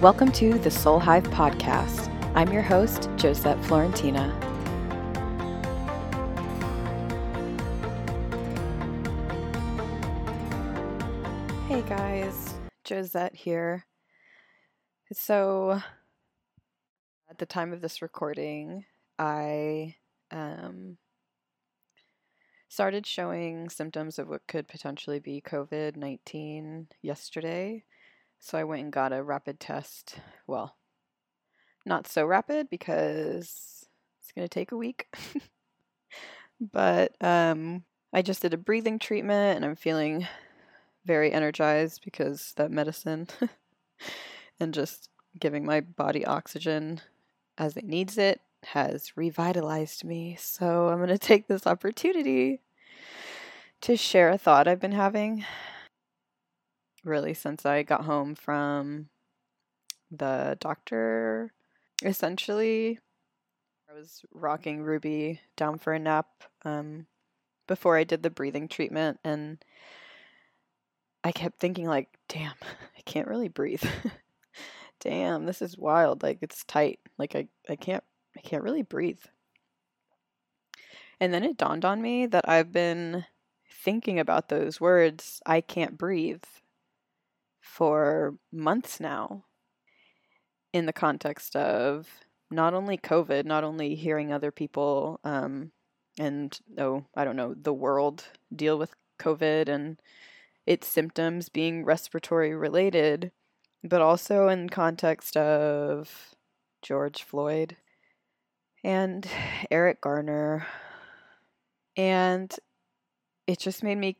[0.00, 2.08] Welcome to the Soul Hive Podcast.
[2.34, 4.30] I'm your host, Josette Florentina.
[11.68, 13.84] Hey guys, Josette here.
[15.12, 15.82] So,
[17.28, 18.86] at the time of this recording,
[19.18, 19.96] I
[20.30, 20.96] um,
[22.70, 27.84] started showing symptoms of what could potentially be COVID 19 yesterday.
[28.40, 30.16] So I went and got a rapid test.
[30.46, 30.76] Well,
[31.84, 33.86] not so rapid because
[34.20, 35.06] it's going to take a week.
[36.60, 40.26] but um, I just did a breathing treatment and I'm feeling
[41.04, 43.28] very energized because that medicine
[44.60, 47.00] and just giving my body oxygen
[47.58, 50.36] as it needs it has revitalized me.
[50.38, 52.60] So I'm going to take this opportunity
[53.82, 55.44] to share a thought I've been having
[57.04, 59.08] really since I got home from
[60.10, 61.52] the doctor.
[62.02, 62.98] Essentially,
[63.90, 66.28] I was rocking Ruby down for a nap
[66.64, 67.06] um,
[67.66, 69.62] before I did the breathing treatment, and
[71.22, 72.54] I kept thinking, like, damn,
[72.98, 73.82] I can't really breathe.
[75.00, 76.22] damn, this is wild.
[76.22, 77.00] Like, it's tight.
[77.18, 78.04] Like, I, I can't,
[78.36, 79.20] I can't really breathe.
[81.18, 83.26] And then it dawned on me that I've been
[83.70, 86.42] thinking about those words, I can't breathe,
[87.60, 89.44] for months now
[90.72, 92.08] in the context of
[92.50, 95.72] not only COVID, not only hearing other people um,
[96.18, 100.00] and, oh, I don't know, the world deal with COVID and
[100.66, 103.32] its symptoms being respiratory related,
[103.82, 106.34] but also in context of
[106.82, 107.76] George Floyd
[108.82, 109.26] and
[109.70, 110.66] Eric Garner.
[111.96, 112.54] And
[113.46, 114.16] it just made me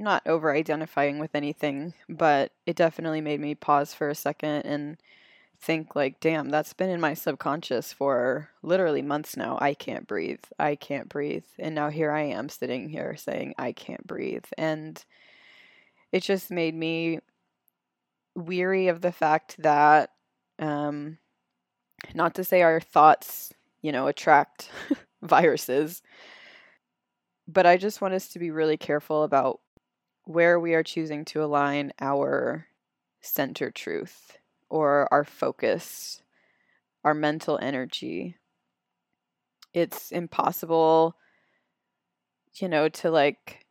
[0.00, 4.96] not over identifying with anything, but it definitely made me pause for a second and
[5.60, 9.58] think like, damn, that's been in my subconscious for literally months now.
[9.60, 10.42] I can't breathe.
[10.58, 11.44] I can't breathe.
[11.58, 14.46] And now here I am sitting here saying I can't breathe.
[14.56, 15.04] And
[16.12, 17.20] it just made me
[18.34, 20.10] weary of the fact that
[20.58, 21.18] um
[22.14, 23.52] not to say our thoughts,
[23.82, 24.70] you know, attract
[25.22, 26.00] viruses,
[27.46, 29.60] but I just want us to be really careful about
[30.24, 32.66] where we are choosing to align our
[33.20, 34.38] center truth
[34.68, 36.22] or our focus,
[37.04, 38.36] our mental energy.
[39.72, 41.16] It's impossible,
[42.54, 43.66] you know, to like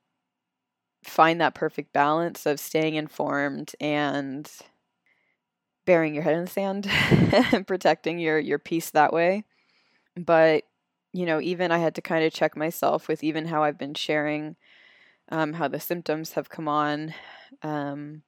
[1.04, 4.50] find that perfect balance of staying informed and
[5.86, 6.88] burying your head in the sand
[7.54, 9.44] and protecting your your peace that way.
[10.16, 10.66] But,
[11.14, 13.94] you know, even I had to kind of check myself with even how I've been
[13.94, 14.56] sharing
[15.30, 17.14] um, how the symptoms have come on,
[17.64, 18.24] um,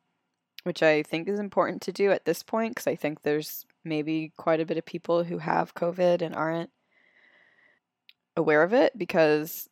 [0.64, 4.32] which I think is important to do at this point because I think there's maybe
[4.38, 6.70] quite a bit of people who have COVID and aren't
[8.38, 9.68] aware of it because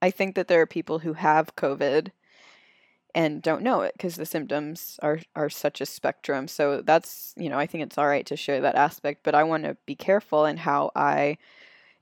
[0.00, 2.12] I think that there are people who have COVID
[3.14, 6.46] and don't know it because the symptoms are are such a spectrum.
[6.46, 9.42] So that's, you know, I think it's all right to share that aspect, but I
[9.42, 11.38] want to be careful in how I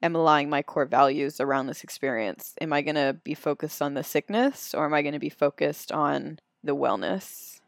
[0.02, 2.54] am aligning my core values around this experience.
[2.60, 5.30] Am I going to be focused on the sickness or am I going to be
[5.30, 7.60] focused on the wellness?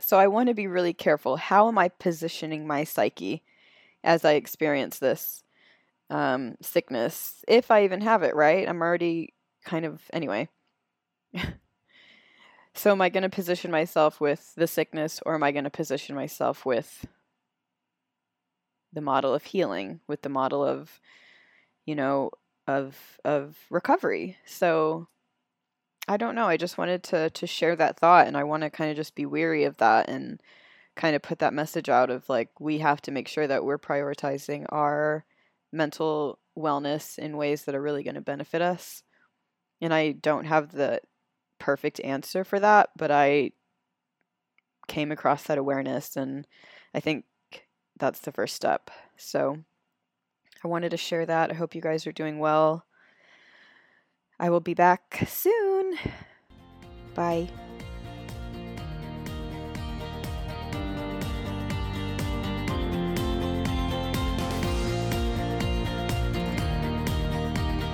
[0.00, 1.36] So I want to be really careful.
[1.36, 3.42] How am I positioning my psyche
[4.02, 5.42] as I experience this
[6.10, 7.44] um, sickness?
[7.48, 8.68] If I even have it, right?
[8.68, 10.48] I'm already kind of, anyway.
[12.74, 15.70] so am I going to position myself with the sickness or am I going to
[15.70, 17.06] position myself with
[18.94, 21.00] the model of healing, with the model of,
[21.86, 22.30] you know,
[22.66, 24.36] of of recovery.
[24.46, 25.08] So
[26.08, 26.46] I don't know.
[26.46, 29.14] I just wanted to to share that thought and I want to kind of just
[29.14, 30.40] be weary of that and
[30.96, 33.78] kind of put that message out of like we have to make sure that we're
[33.78, 35.24] prioritizing our
[35.72, 39.02] mental wellness in ways that are really going to benefit us.
[39.80, 41.00] And I don't have the
[41.58, 43.50] perfect answer for that, but I
[44.86, 46.46] came across that awareness and
[46.94, 47.24] I think
[47.98, 48.90] that's the first step.
[49.16, 49.58] So
[50.62, 51.50] I wanted to share that.
[51.50, 52.84] I hope you guys are doing well.
[54.38, 55.96] I will be back soon.
[57.14, 57.48] Bye.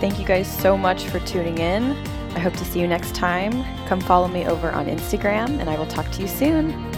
[0.00, 1.93] Thank you guys so much for tuning in.
[2.35, 3.52] I hope to see you next time.
[3.87, 6.89] Come follow me over on Instagram, and I will talk to you soon.